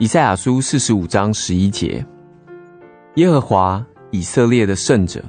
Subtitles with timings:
[0.00, 2.06] 以赛亚书四十五章十一节：
[3.16, 5.20] 耶和华以色列的圣者，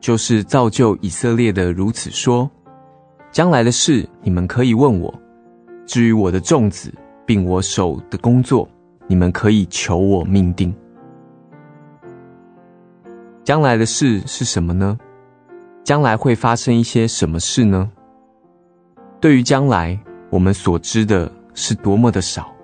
[0.00, 2.50] 就是造就以色列的，如此说：
[3.30, 5.14] 将来的事你们可以问我；
[5.86, 6.92] 至于我的众子，
[7.24, 8.68] 并我手的工作，
[9.06, 10.74] 你们可以求我命定。
[13.44, 14.98] 将来的事是什么呢？
[15.84, 17.88] 将来会发生一些什么事呢？
[19.20, 19.96] 对于将来，
[20.30, 22.55] 我们所知的是多么的少。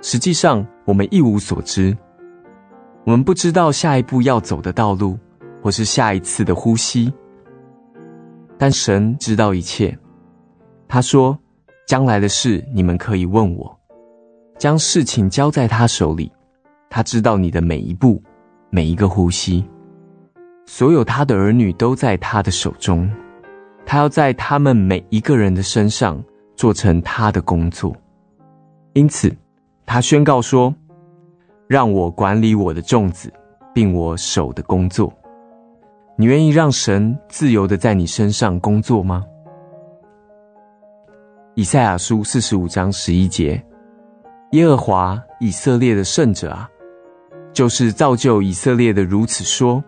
[0.00, 1.96] 实际上，我们一无所知。
[3.04, 5.18] 我们不知道下一步要走的道路，
[5.62, 7.12] 或是下一次的呼吸。
[8.56, 9.96] 但神知道一切。
[10.86, 11.38] 他说
[11.86, 13.78] ：“将来的事，你们可以问我。”
[14.58, 16.30] 将事情交在他手里，
[16.90, 18.22] 他知道你的每一步，
[18.70, 19.64] 每一个呼吸。
[20.66, 23.10] 所有他的儿女都在他的手中，
[23.86, 26.22] 他要在他们每一个人的身上
[26.56, 27.96] 做成他的工作。
[28.94, 29.34] 因此，
[29.90, 30.72] 他宣告说
[31.66, 33.32] ：“让我管理我的众子，
[33.72, 35.10] 并我手的工作。”
[36.14, 39.24] 你愿意让神自由地在你身上工作吗？
[41.54, 43.64] 以赛亚书四十五章十一节：
[44.50, 46.68] 耶和华以色列的圣者啊，
[47.54, 49.82] 就是造就以色列的，如此说。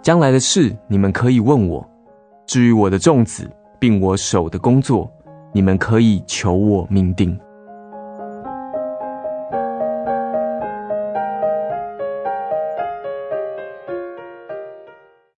[0.00, 1.86] 将来的事，你们可以问我；
[2.46, 3.46] 至于我的众子，
[3.78, 5.12] 并我手的工作，
[5.52, 7.38] 你们可以求我命定。